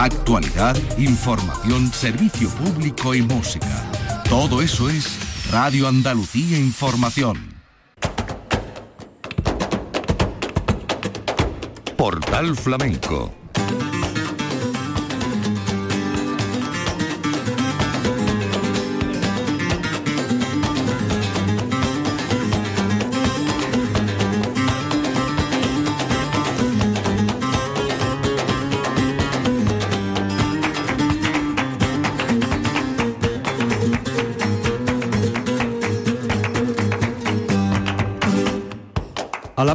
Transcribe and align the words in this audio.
Actualidad, 0.00 0.78
información, 0.96 1.92
servicio 1.92 2.48
público 2.48 3.14
y 3.14 3.20
música. 3.20 3.68
Todo 4.30 4.62
eso 4.62 4.88
es 4.88 5.50
Radio 5.52 5.86
Andalucía 5.88 6.56
Información. 6.56 7.36
Portal 11.98 12.56
Flamenco 12.56 13.39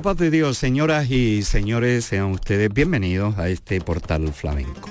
paz 0.06 0.18
de 0.18 0.30
Dios, 0.30 0.60
señoras 0.60 1.10
y 1.10 1.42
señores, 1.42 2.06
sean 2.06 2.26
ustedes 2.26 2.72
bienvenidos 2.72 3.40
a 3.40 3.50
este 3.50 3.82
portal 3.82 4.32
flamenco. 4.34 4.88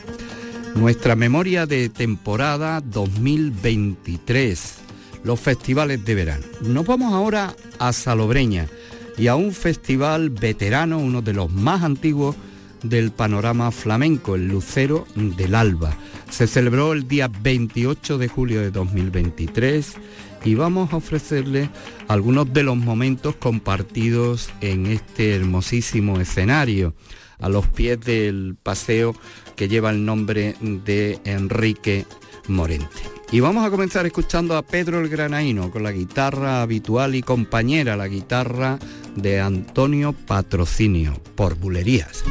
Nuestra 0.74 1.14
memoria 1.14 1.66
de 1.66 1.88
temporada 1.88 2.80
2023, 2.80 4.74
los 5.22 5.38
festivales 5.38 6.04
de 6.04 6.16
verano. 6.16 6.44
Nos 6.62 6.84
vamos 6.84 7.14
ahora 7.14 7.54
a 7.78 7.92
Salobreña 7.92 8.66
y 9.16 9.28
a 9.28 9.36
un 9.36 9.52
festival 9.52 10.30
veterano, 10.30 10.98
uno 10.98 11.22
de 11.22 11.32
los 11.32 11.48
más 11.48 11.84
antiguos 11.84 12.34
del 12.82 13.12
panorama 13.12 13.70
flamenco, 13.70 14.34
el 14.34 14.48
Lucero 14.48 15.06
del 15.14 15.54
Alba. 15.54 15.96
Se 16.28 16.48
celebró 16.48 16.92
el 16.92 17.06
día 17.06 17.28
28 17.28 18.18
de 18.18 18.26
julio 18.26 18.60
de 18.62 18.72
2023 18.72 19.94
y 20.44 20.54
vamos 20.54 20.92
a 20.92 20.96
ofrecerles 20.96 21.68
algunos 22.06 22.52
de 22.52 22.62
los 22.62 22.76
momentos 22.76 23.34
compartidos 23.36 24.50
en 24.60 24.86
este 24.86 25.34
hermosísimo 25.34 26.20
escenario, 26.20 26.94
a 27.40 27.48
los 27.48 27.66
pies 27.66 28.00
del 28.00 28.56
paseo 28.62 29.14
que 29.56 29.68
lleva 29.68 29.90
el 29.90 30.04
nombre 30.04 30.54
de 30.60 31.18
Enrique 31.24 32.06
Morente. 32.48 33.02
Y 33.32 33.40
vamos 33.40 33.66
a 33.66 33.70
comenzar 33.70 34.06
escuchando 34.06 34.56
a 34.56 34.62
Pedro 34.62 35.00
el 35.00 35.08
Granaíno 35.08 35.70
con 35.70 35.82
la 35.82 35.92
guitarra 35.92 36.62
habitual 36.62 37.14
y 37.14 37.22
compañera, 37.22 37.96
la 37.96 38.06
guitarra 38.06 38.78
de 39.16 39.40
Antonio 39.40 40.12
Patrocinio, 40.12 41.14
por 41.34 41.56
Bulerías. 41.56 42.22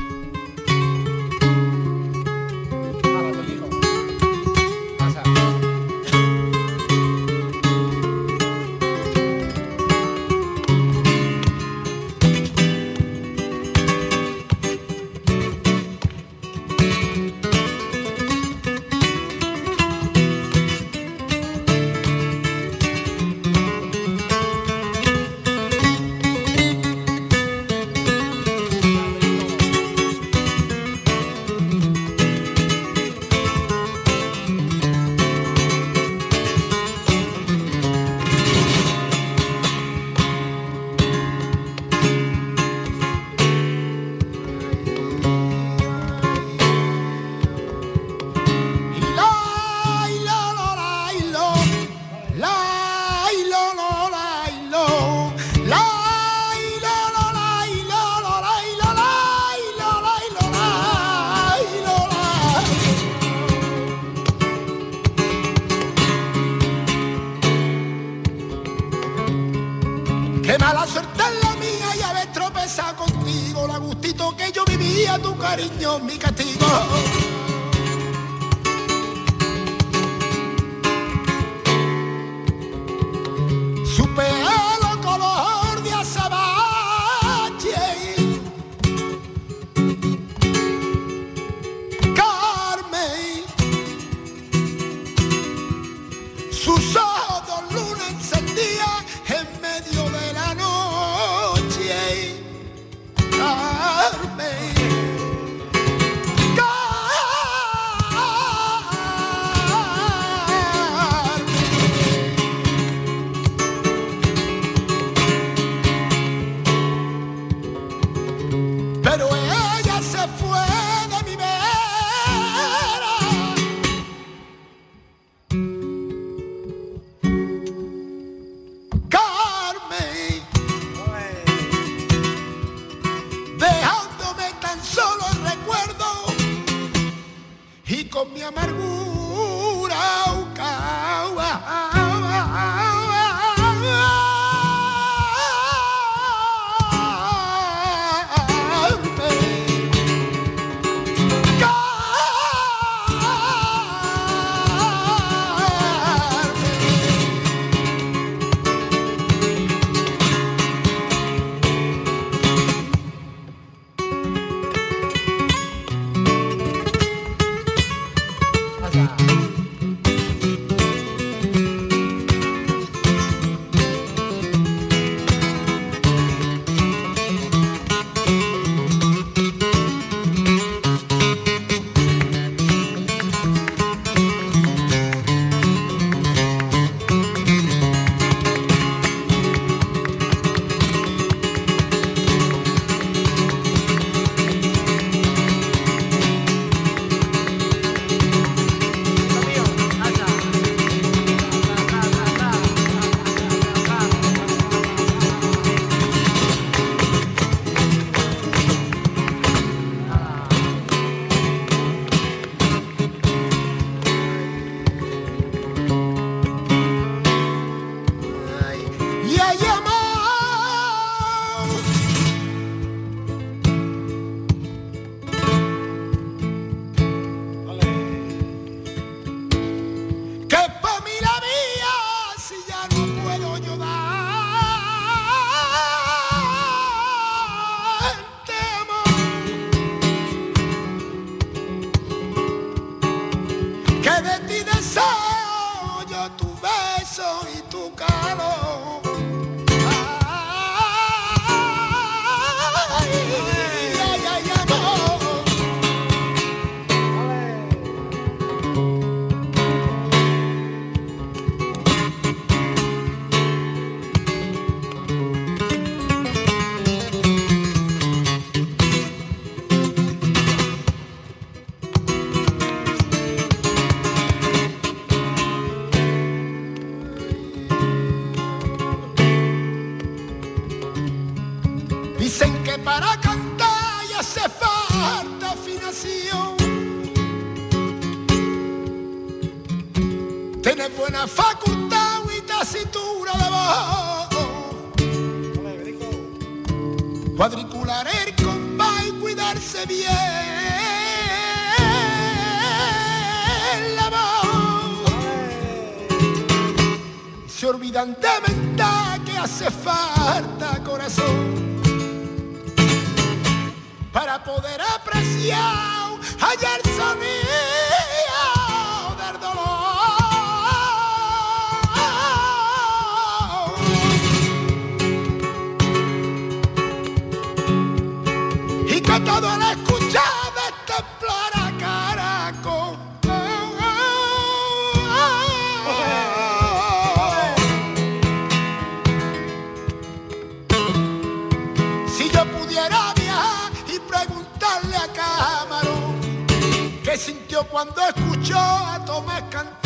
Beso 347.53 348.33
y 348.33 349.05
tu 349.05 349.82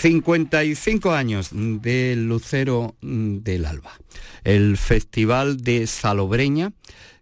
calor.55 0.00 1.14
años 1.14 1.50
del 1.52 2.26
Lucero 2.26 2.96
del 3.02 3.66
Alba. 3.66 3.92
El 4.44 4.78
Festival 4.78 5.62
de 5.62 5.86
Salobreña, 5.86 6.72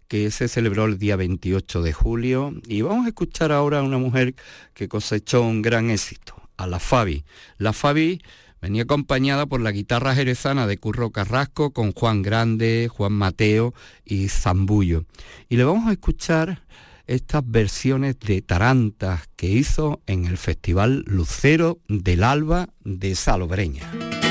que 0.07 0.31
se 0.31 0.47
celebró 0.47 0.85
el 0.85 0.97
día 0.97 1.17
28 1.17 1.81
de 1.81 1.93
julio. 1.93 2.53
Y 2.67 2.81
vamos 2.81 3.05
a 3.05 3.09
escuchar 3.09 3.51
ahora 3.51 3.79
a 3.79 3.83
una 3.83 3.97
mujer 3.97 4.33
que 4.73 4.87
cosechó 4.87 5.41
un 5.41 5.61
gran 5.61 5.89
éxito, 5.89 6.35
a 6.55 6.67
la 6.67 6.79
Fabi. 6.79 7.25
La 7.57 7.73
Fabi 7.73 8.21
venía 8.61 8.83
acompañada 8.83 9.45
por 9.45 9.59
la 9.59 9.71
guitarra 9.71 10.15
jerezana 10.15 10.65
de 10.65 10.77
Curro 10.77 11.11
Carrasco 11.11 11.71
con 11.71 11.91
Juan 11.91 12.21
Grande, 12.21 12.87
Juan 12.89 13.11
Mateo 13.11 13.73
y 14.05 14.29
Zambullo. 14.29 15.03
Y 15.49 15.57
le 15.57 15.65
vamos 15.65 15.87
a 15.87 15.91
escuchar 15.91 16.63
estas 17.09 17.41
versiones 17.45 18.19
de 18.19 18.41
tarantas 18.43 19.27
que 19.35 19.47
hizo 19.47 20.01
en 20.05 20.25
el 20.25 20.37
Festival 20.37 21.03
Lucero 21.07 21.79
del 21.87 22.23
Alba 22.23 22.69
de 22.83 23.15
Salobreña. 23.15 24.28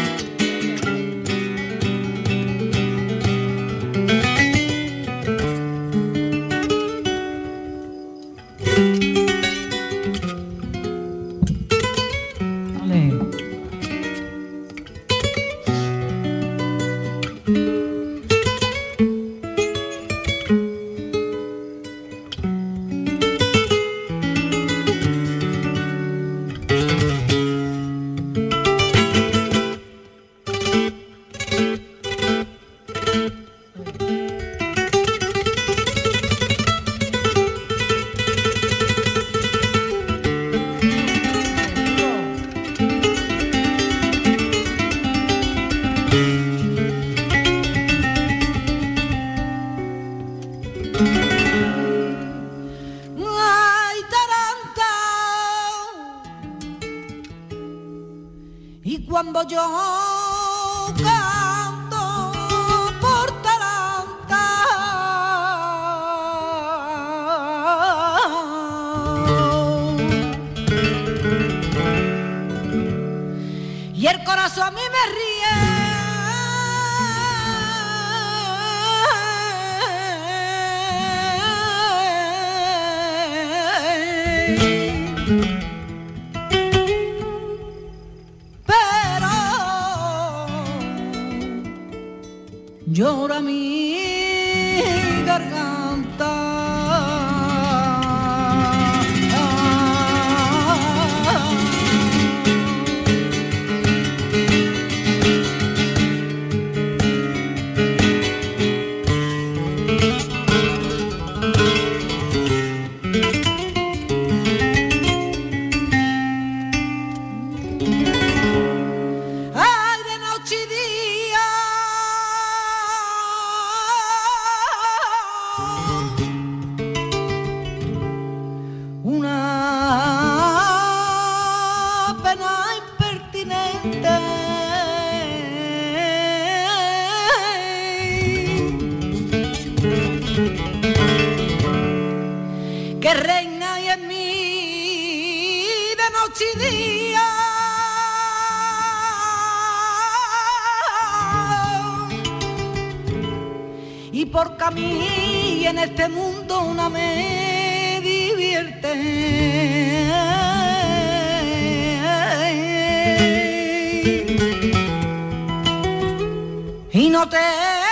Y 166.98 167.10
no 167.10 167.28
tengo 167.28 167.87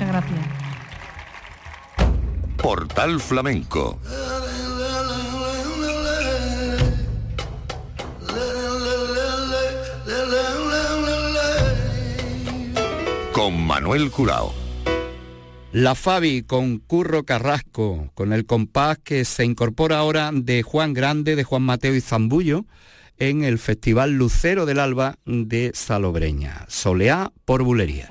Andalucía. 0.00 0.42
Portal 2.56 3.20
Flamenco 3.20 3.98
con 13.38 13.64
Manuel 13.64 14.10
Curao. 14.10 14.52
La 15.70 15.94
Fabi 15.94 16.42
con 16.42 16.78
Curro 16.78 17.22
Carrasco, 17.22 18.10
con 18.14 18.32
el 18.32 18.46
compás 18.46 18.98
que 18.98 19.24
se 19.24 19.44
incorpora 19.44 19.98
ahora 19.98 20.32
de 20.34 20.64
Juan 20.64 20.92
Grande, 20.92 21.36
de 21.36 21.44
Juan 21.44 21.62
Mateo 21.62 21.94
y 21.94 22.00
Zambullo 22.00 22.66
en 23.16 23.44
el 23.44 23.60
Festival 23.60 24.14
Lucero 24.14 24.66
del 24.66 24.80
Alba 24.80 25.18
de 25.24 25.70
Salobreña. 25.72 26.64
Soleá 26.66 27.30
por 27.44 27.62
Bulería. 27.62 28.08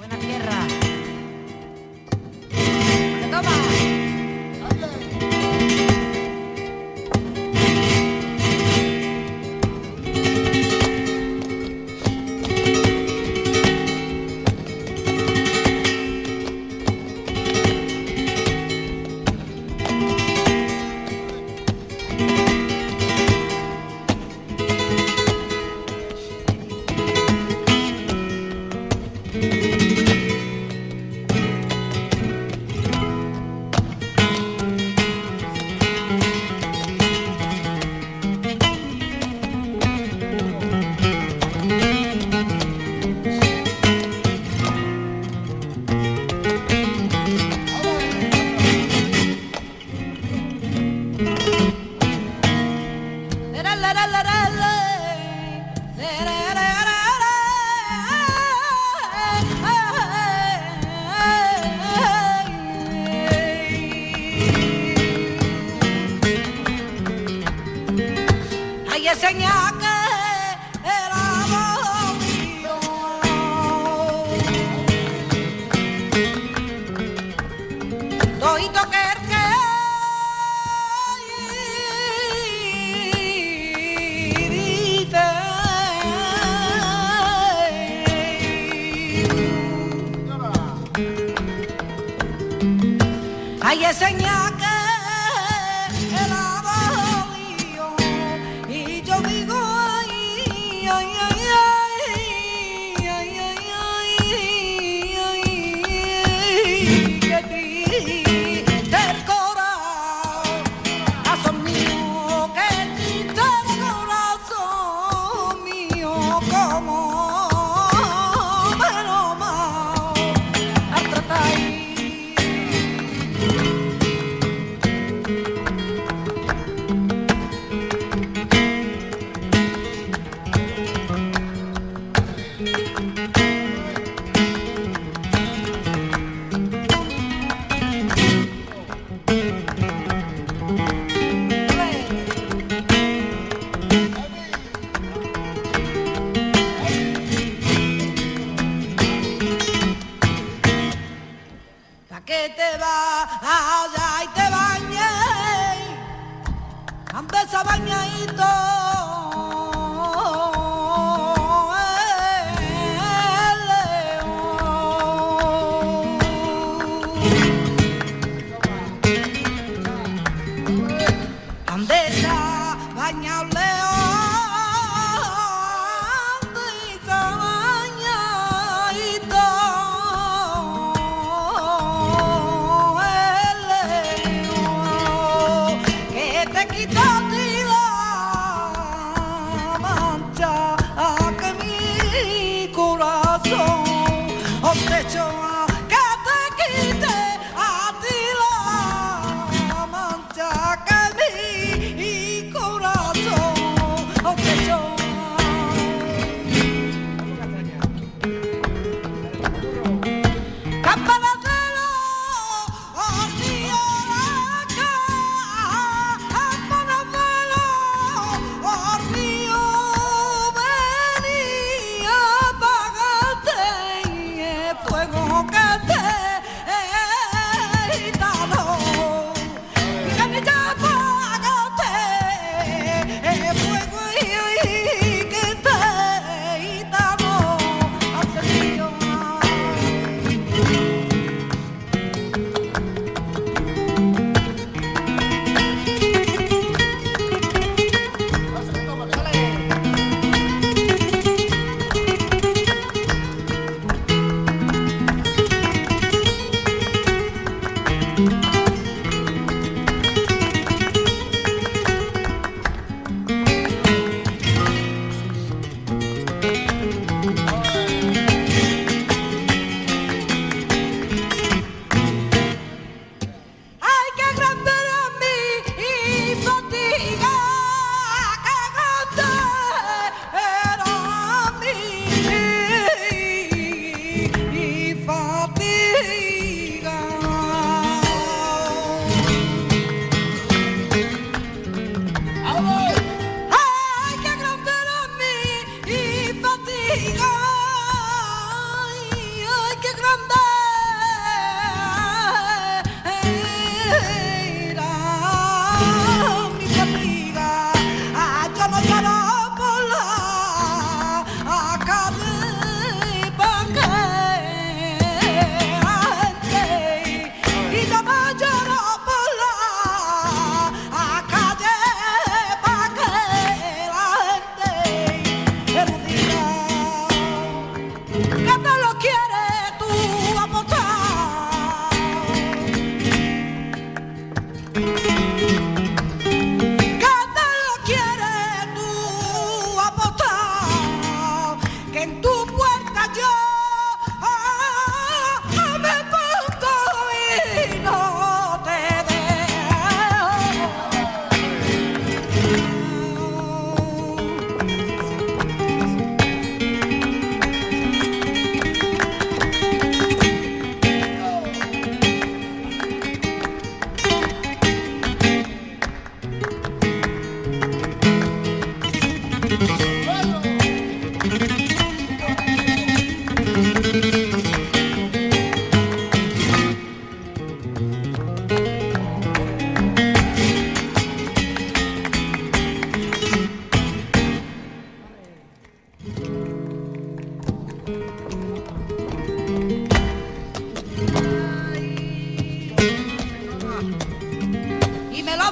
Ay, 93.69 93.93
señor. 93.93 94.36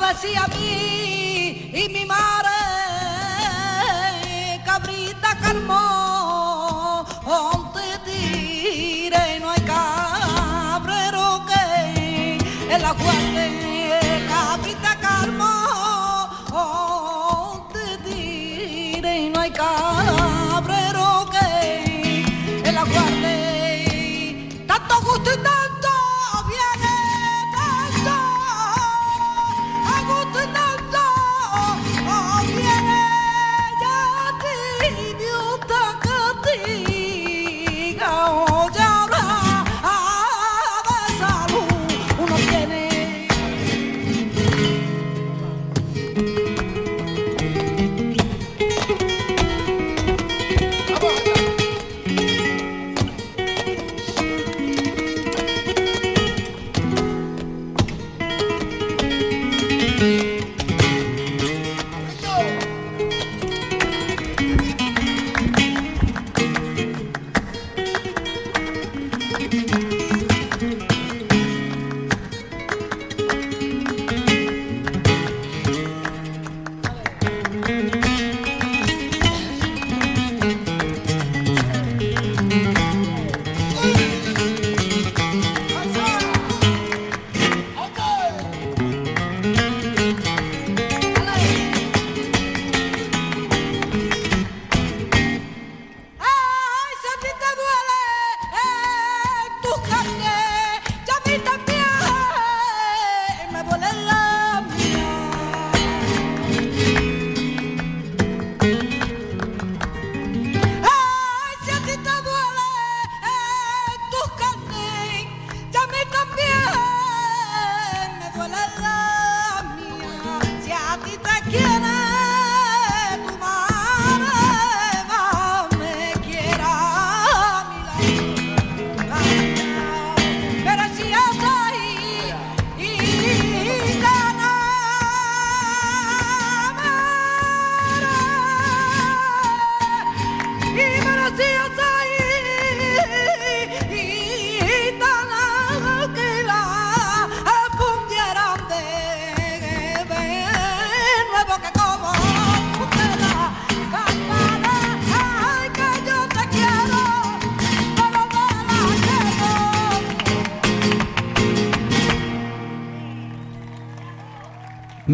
vacía 0.06 0.44
a 0.44 0.48
mí 0.50 1.72
y 1.74 1.90
mi 1.90 2.06
madre, 2.06 2.52
cabrita 4.64 5.36
calmó, 5.42 7.04
te 7.74 7.90
tire 8.06 9.40
no 9.40 9.50
hay 9.50 9.62
cabrero 9.62 11.44
que 11.48 12.38
el 12.76 12.86
agua. 12.86 13.25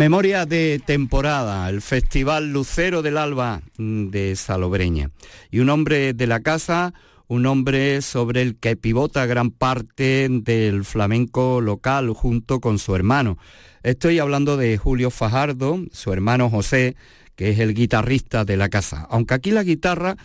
Memoria 0.01 0.47
de 0.47 0.81
temporada, 0.83 1.69
el 1.69 1.79
Festival 1.79 2.51
Lucero 2.51 3.03
del 3.03 3.19
Alba 3.19 3.61
mm, 3.77 4.07
de 4.07 4.35
Salobreña. 4.35 5.11
Y 5.51 5.59
un 5.59 5.69
hombre 5.69 6.13
de 6.13 6.25
la 6.25 6.39
casa, 6.39 6.95
un 7.27 7.45
hombre 7.45 8.01
sobre 8.01 8.41
el 8.41 8.55
que 8.55 8.75
pivota 8.75 9.27
gran 9.27 9.51
parte 9.51 10.27
del 10.27 10.85
flamenco 10.85 11.61
local 11.61 12.09
junto 12.15 12.59
con 12.61 12.79
su 12.79 12.95
hermano. 12.95 13.37
Estoy 13.83 14.17
hablando 14.17 14.57
de 14.57 14.75
Julio 14.75 15.11
Fajardo, 15.11 15.79
su 15.91 16.11
hermano 16.11 16.49
José, 16.49 16.95
que 17.35 17.51
es 17.51 17.59
el 17.59 17.75
guitarrista 17.75 18.43
de 18.43 18.57
la 18.57 18.69
casa. 18.69 19.05
Aunque 19.11 19.35
aquí 19.35 19.51
la 19.51 19.61
guitarra 19.61 20.17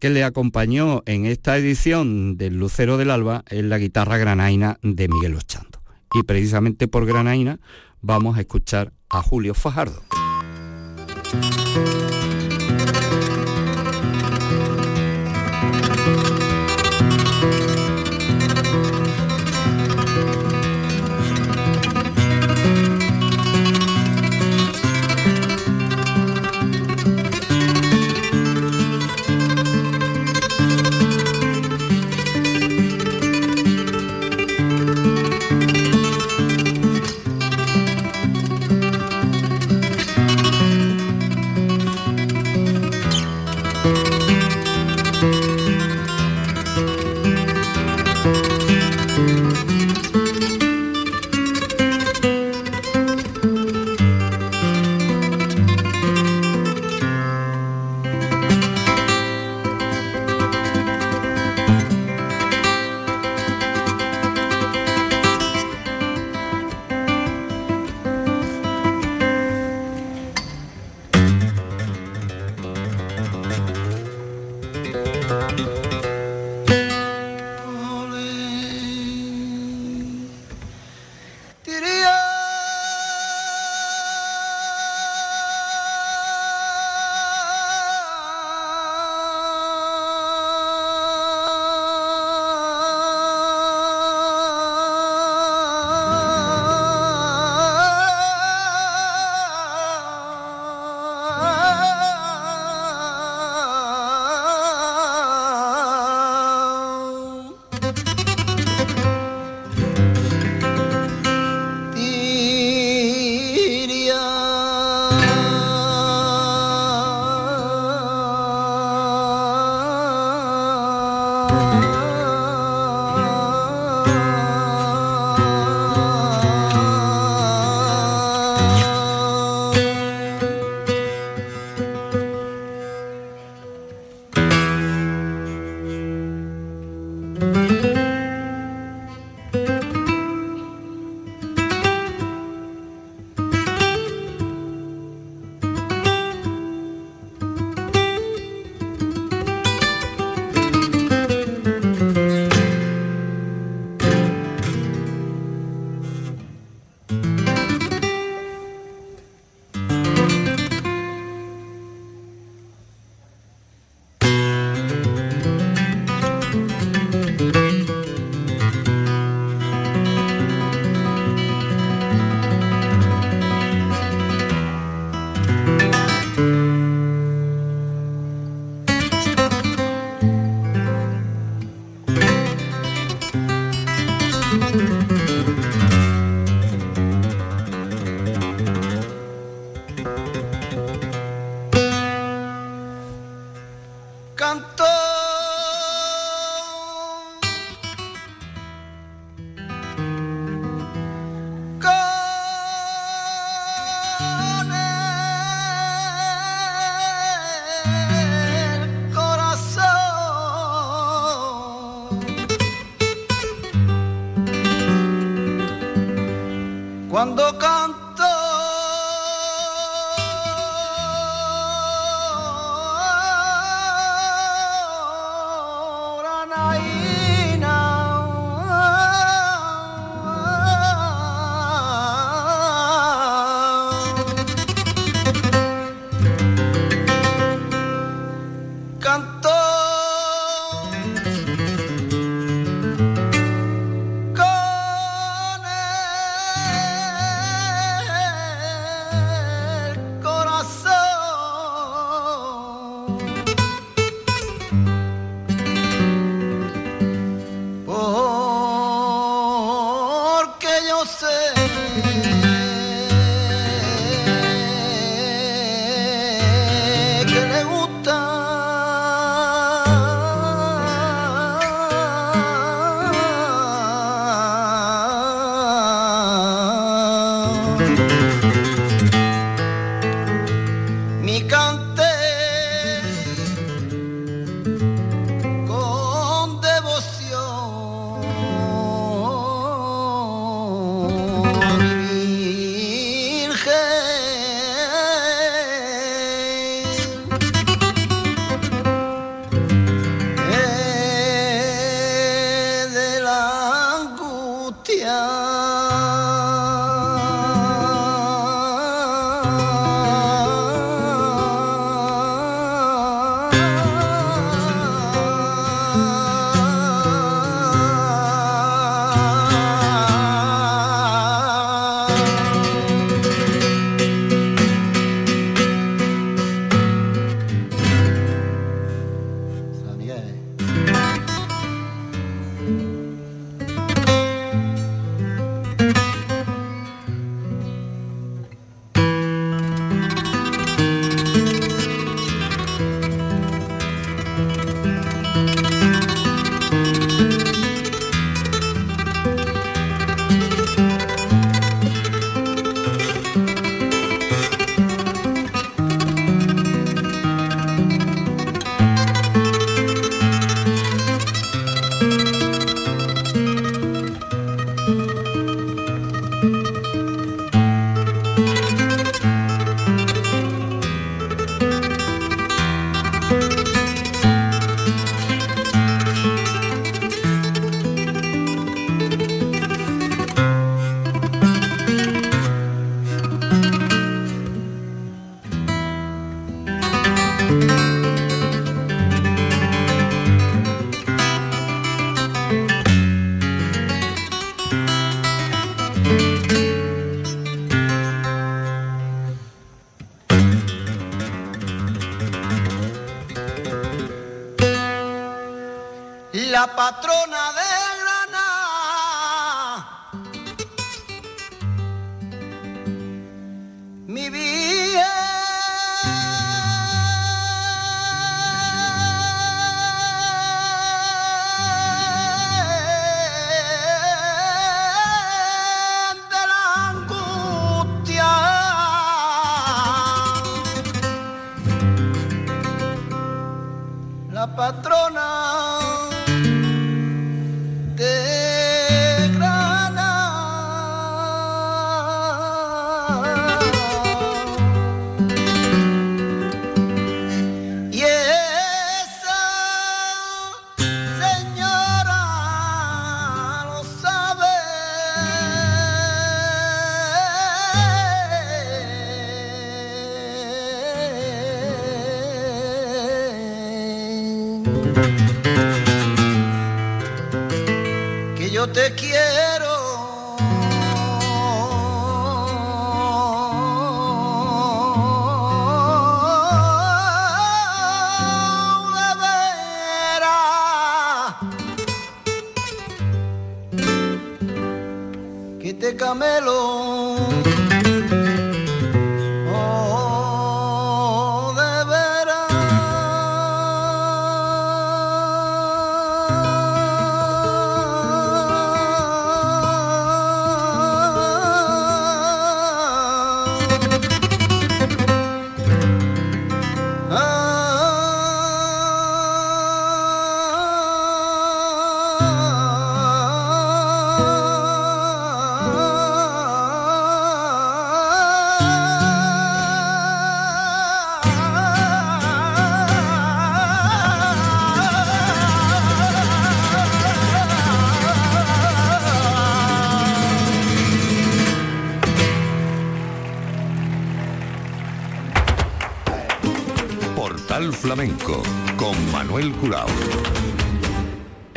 que 0.00 0.10
le 0.10 0.24
acompañó 0.24 1.04
en 1.06 1.26
esta 1.26 1.56
edición 1.56 2.36
del 2.38 2.58
Lucero 2.58 2.96
del 2.96 3.12
Alba 3.12 3.44
es 3.48 3.62
la 3.62 3.78
guitarra 3.78 4.18
granaina 4.18 4.80
de 4.82 5.06
Miguel 5.06 5.36
Ochando. 5.36 5.80
Y 6.12 6.24
precisamente 6.24 6.88
por 6.88 7.06
granaina 7.06 7.60
vamos 8.02 8.36
a 8.36 8.40
escuchar 8.40 8.92
a 9.08 9.22
Julio 9.22 9.54
Fajardo. 9.54 10.02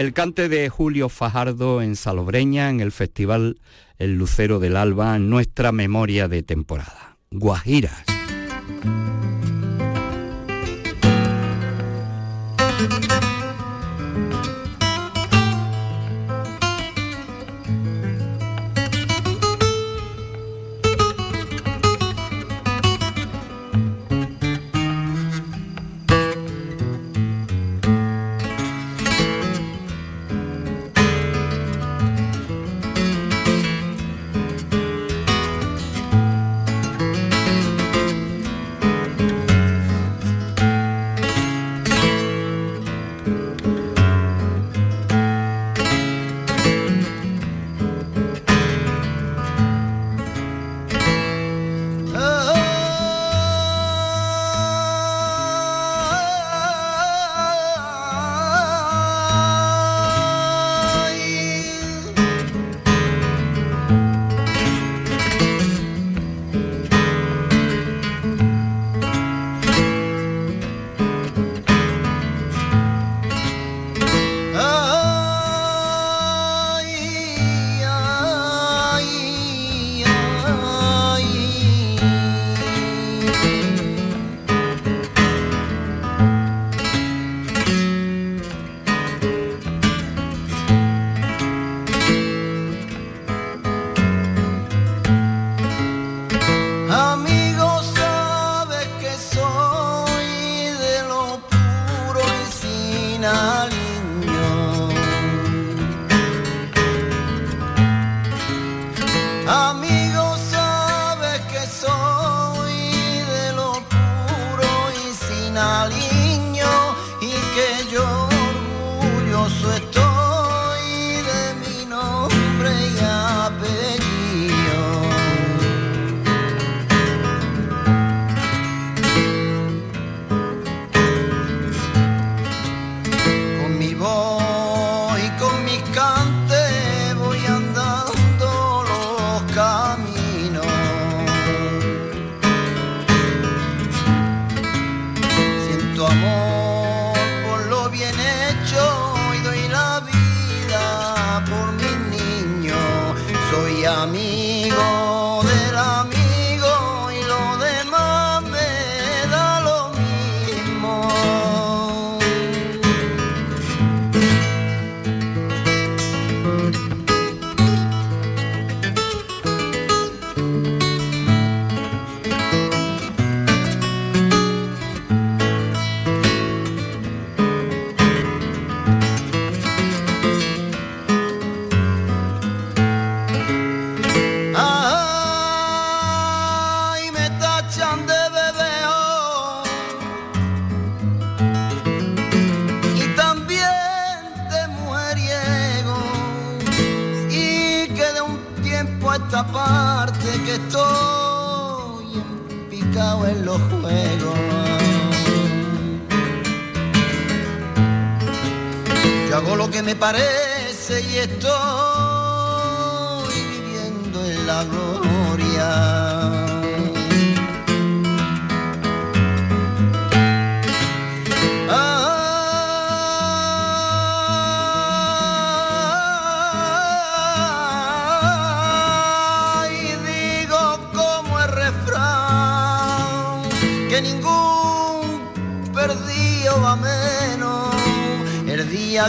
El 0.06 0.14
cante 0.14 0.50
de 0.50 0.70
Julio 0.70 1.10
Fajardo 1.10 1.82
en 1.82 1.96
Salobreña, 1.96 2.70
en 2.70 2.80
el 2.80 2.92
Festival 2.92 3.60
El 3.98 4.20
Lucero 4.20 4.60
del 4.60 4.78
Alba, 4.78 5.18
nuestra 5.18 5.72
memoria 5.72 6.28
de 6.28 6.44
temporada. 6.44 7.18
Guajiras. 7.32 8.04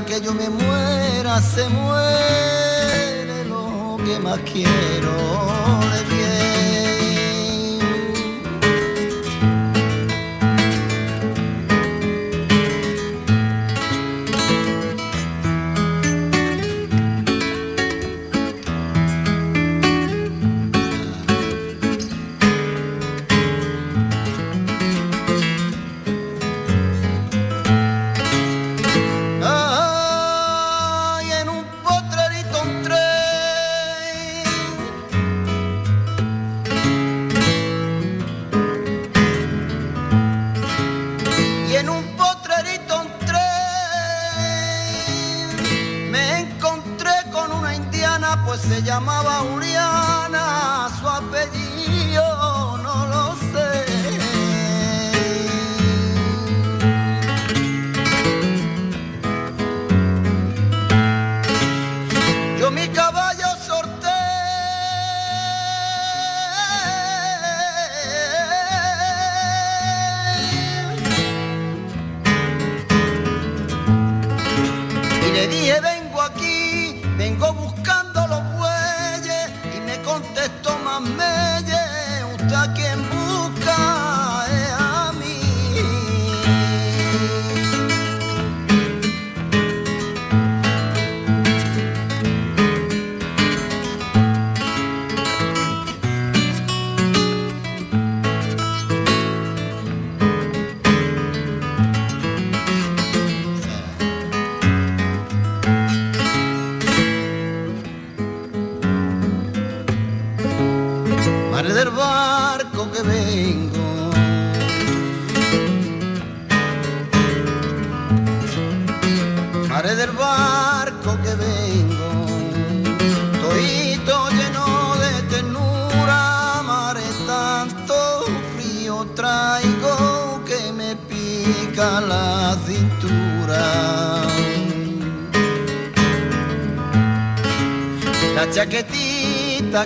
que 0.07 0.21
yo 0.21 0.33
me 0.33 0.49
muera, 0.49 1.41
se 1.41 1.69
muere 1.69 3.45
lo 3.45 3.97
que 4.05 4.19
más 4.21 4.39
quiero. 4.41 5.66
lo 82.57 82.75
que 82.75 83.26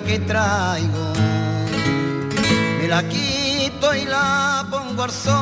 que 0.07 0.19
traigo, 0.21 1.13
me 2.81 2.89
la 2.89 3.03
quito 3.09 3.95
y 3.95 4.05
la 4.05 4.67
pongo 4.71 5.03
al 5.05 5.11
sol 5.11 5.40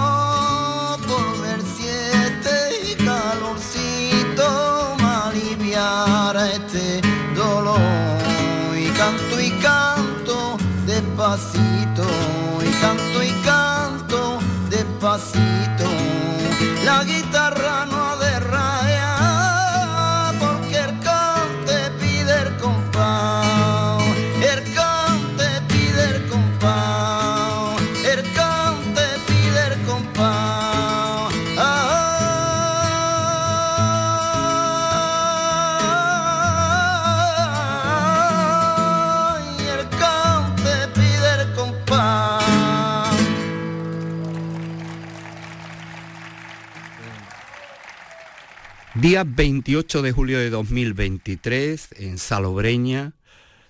Día 49.01 49.23
28 49.25 50.03
de 50.03 50.11
julio 50.11 50.41
de 50.41 50.51
2023 50.51 51.91
en 51.99 52.19
Salobreña, 52.19 53.13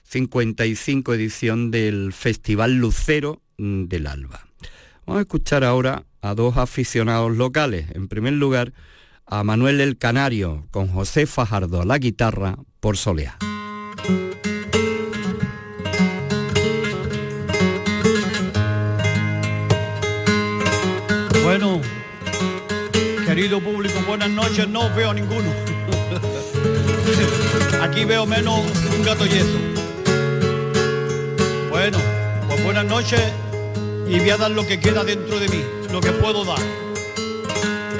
55 0.05 1.13
edición 1.13 1.71
del 1.71 2.15
Festival 2.15 2.79
Lucero 2.79 3.43
del 3.59 4.07
Alba. 4.07 4.47
Vamos 5.05 5.19
a 5.19 5.21
escuchar 5.21 5.65
ahora 5.65 6.07
a 6.23 6.35
dos 6.35 6.57
aficionados 6.57 7.37
locales. 7.37 7.91
En 7.93 8.09
primer 8.09 8.33
lugar, 8.33 8.73
a 9.27 9.45
Manuel 9.45 9.83
el 9.83 9.99
Canario 9.99 10.67
con 10.71 10.89
José 10.89 11.27
Fajardo 11.27 11.85
la 11.85 11.99
guitarra 11.99 12.57
por 12.81 12.97
Soleá. 12.97 13.37
Bueno, 21.45 21.83
Querido 23.29 23.61
público, 23.61 23.88
noches, 24.31 24.69
no 24.69 24.95
veo 24.95 25.13
ninguno. 25.13 25.51
Aquí 27.83 28.05
veo 28.05 28.27
menos 28.27 28.61
un 28.97 29.05
gato 29.05 29.27
yeso. 29.27 29.59
Bueno, 31.71 31.99
pues 32.49 32.65
buenas 32.65 32.85
noches 32.85 33.21
y 34.09 34.19
voy 34.19 34.31
a 34.31 34.37
dar 34.37 34.51
lo 34.51 34.67
que 34.67 34.81
queda 34.81 35.05
dentro 35.05 35.39
de 35.39 35.49
mí, 35.49 35.63
lo 35.93 36.01
que 36.01 36.11
puedo 36.13 36.45
dar. 36.45 36.59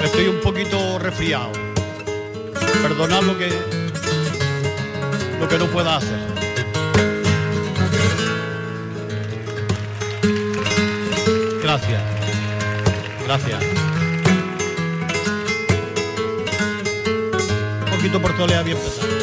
Estoy 0.03 0.27
un 0.27 0.41
poquito 0.41 0.99
resfriado. 0.99 1.51
Perdonad 2.81 3.21
lo 3.23 3.37
que 3.37 3.49
lo 5.39 5.47
que 5.47 5.57
no 5.57 5.65
pueda 5.67 5.97
hacer. 5.97 6.19
Gracias. 11.63 12.01
Gracias. 13.25 13.88
Poquito 17.99 18.21
por 18.21 18.33
tolea 18.37 18.63
bien 18.63 18.77
pesado. 18.77 19.18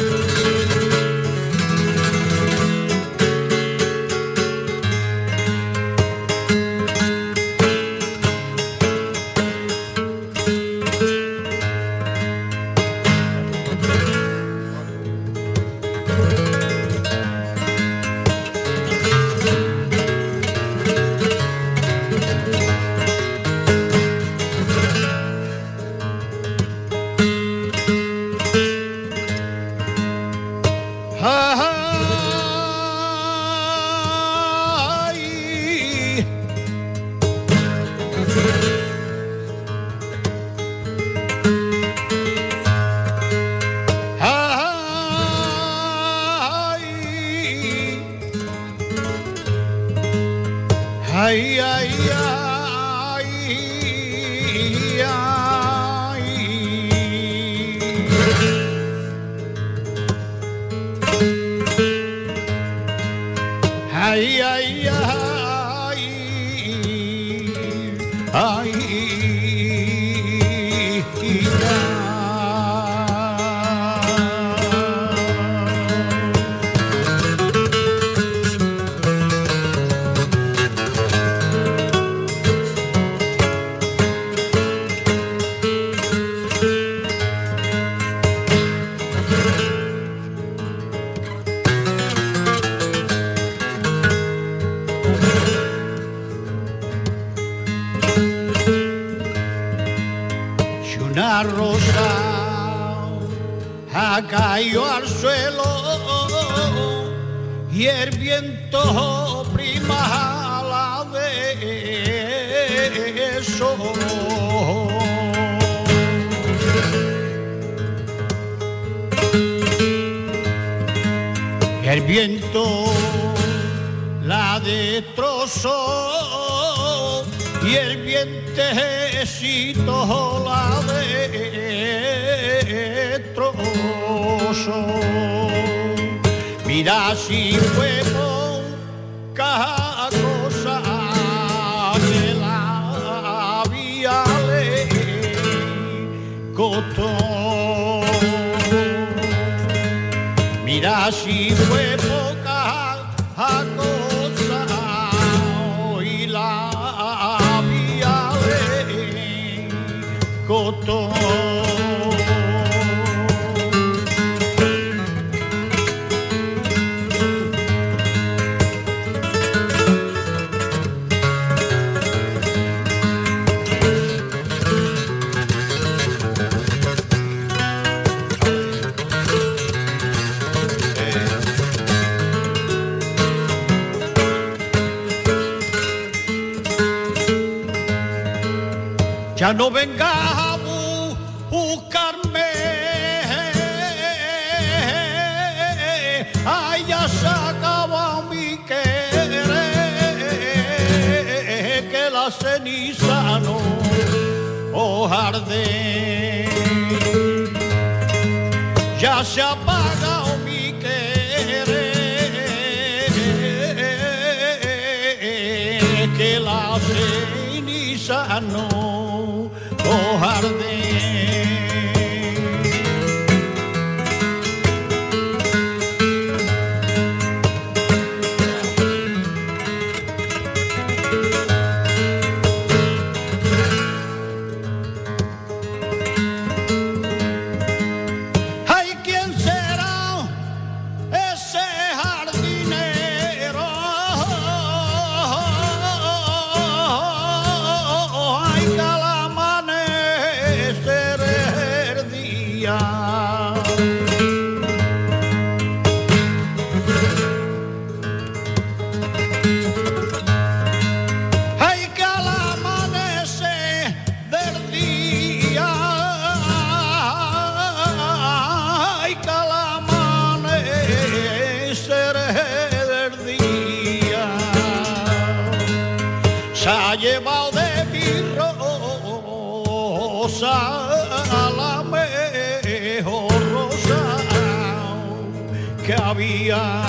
María. 286.47 286.86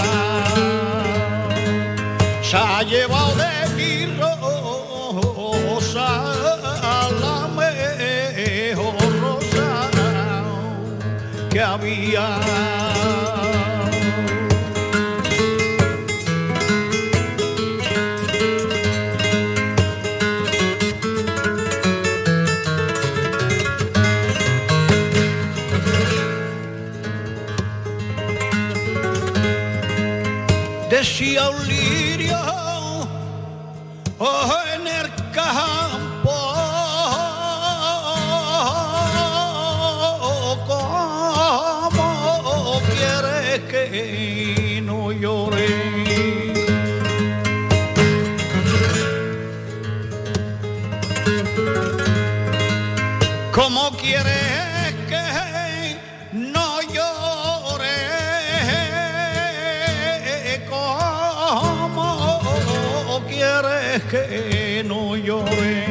Llore. 65.59 65.85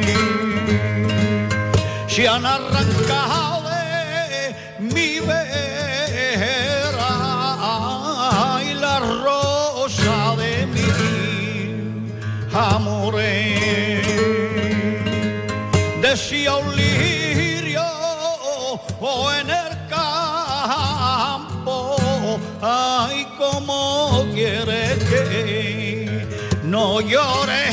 Se 2.08 2.26
han 2.26 2.44
arrancado 2.44 3.68
de 3.68 4.56
mi 4.80 5.20
vera 5.20 5.60
y 8.64 8.74
la 8.74 8.98
rosa 8.98 10.34
de 10.36 10.66
mi 10.66 10.82
amores. 12.52 14.04
Decía 16.02 16.56
un 16.56 16.74
lirio 16.74 17.84
o 19.00 19.30
en 19.32 19.50
el 19.50 19.86
campo, 19.88 21.96
ay, 22.62 23.24
como 23.36 24.24
quiere 24.32 24.96
que 25.08 26.26
no 26.64 27.00
llore 27.00 27.67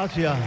Gracias. 0.00 0.38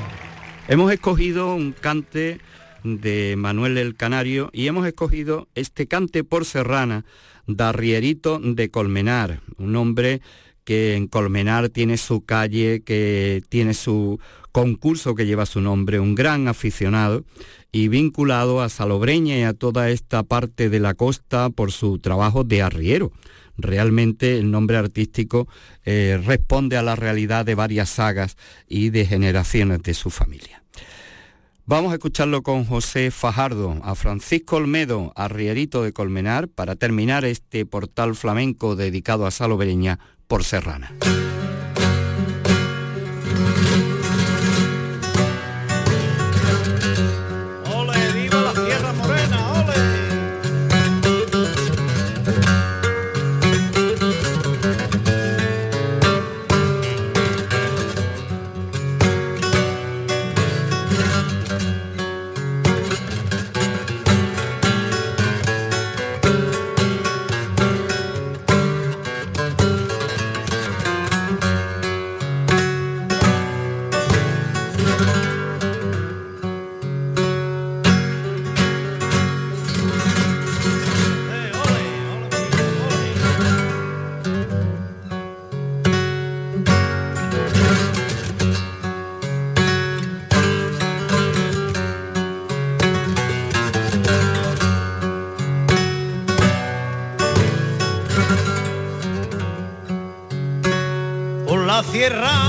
Hemos 0.68 0.92
escogido 0.92 1.54
un 1.54 1.74
cante 1.74 2.40
de 2.84 3.36
Manuel 3.38 3.78
el 3.78 3.96
Canario 3.96 4.50
y 4.52 4.66
hemos 4.66 4.88
escogido 4.88 5.48
este 5.54 5.86
cante 5.86 6.24
por 6.24 6.46
serrana 6.46 7.06
de 7.46 7.64
Arrierito 7.64 8.40
de 8.40 8.72
Colmenar, 8.72 9.42
un 9.60 9.76
hombre 9.76 10.22
que 10.64 10.96
en 10.96 11.06
Colmenar 11.06 11.70
tiene 11.70 11.98
su 11.98 12.26
calle, 12.26 12.82
que 12.84 13.44
tiene 13.48 13.76
su 13.76 14.20
concurso 14.52 15.14
que 15.14 15.28
lleva 15.28 15.46
su 15.46 15.62
nombre, 15.62 16.00
un 16.00 16.16
gran 16.16 16.48
aficionado 16.48 17.24
y 17.72 17.90
vinculado 17.90 18.60
a 18.60 18.70
Salobreña 18.70 19.38
y 19.38 19.44
a 19.44 19.54
toda 19.54 19.92
esta 19.92 20.24
parte 20.24 20.72
de 20.72 20.80
la 20.80 20.96
costa 20.96 21.52
por 21.52 21.72
su 21.72 22.00
trabajo 22.00 22.44
de 22.44 22.64
arriero. 22.64 23.12
Realmente 23.58 24.38
el 24.38 24.52
nombre 24.52 24.78
artístico 24.78 25.48
eh, 25.86 26.20
responde 26.26 26.78
a 26.78 26.84
la 26.84 26.96
realidad 26.96 27.46
de 27.46 27.56
varias 27.56 27.90
sagas 27.90 28.38
y 28.68 28.90
de 28.90 29.06
generaciones 29.06 29.84
de 29.84 29.94
su 29.94 30.10
familia. 30.10 30.64
Vamos 31.66 31.92
a 31.92 31.96
escucharlo 31.96 32.44
con 32.44 32.66
José 32.66 33.10
Fajardo, 33.10 33.80
a 33.84 33.96
Francisco 33.96 34.58
Olmedo, 34.58 35.14
arrierito 35.16 35.82
de 35.82 35.94
Colmenar, 35.94 36.50
para 36.50 36.76
terminar 36.76 37.24
este 37.24 37.66
portal 37.66 38.16
flamenco 38.16 38.76
dedicado 38.76 39.26
a 39.26 39.32
Salobreña 39.32 39.98
por 40.28 40.44
Serrana. 40.44 40.92
Por 102.04 102.43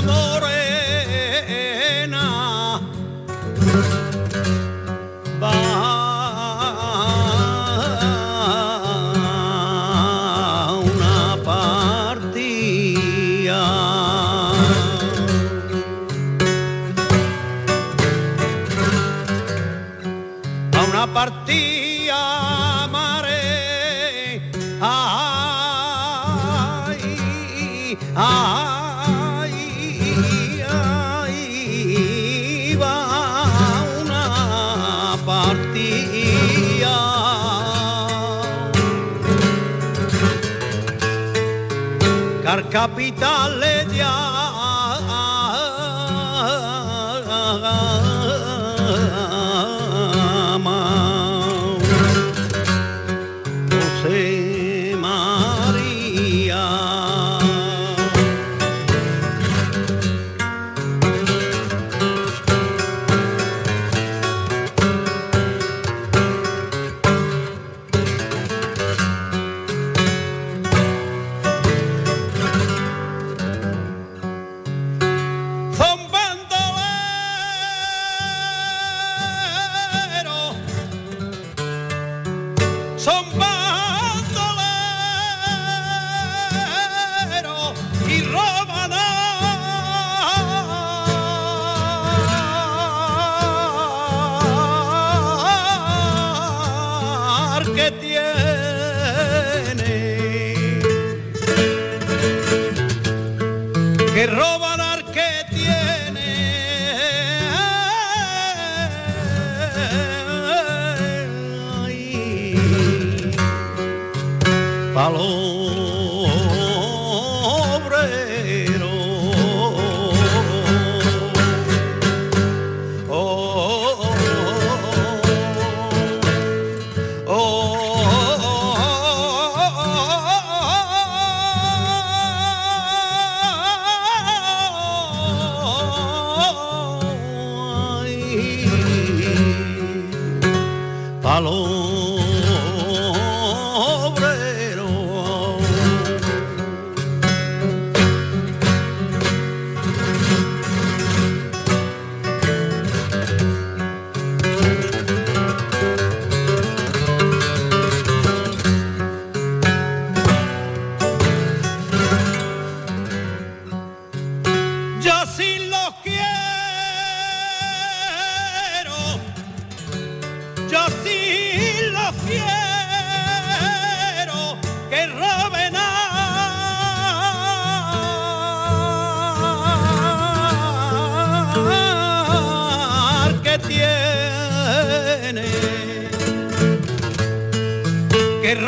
que 188.55 188.61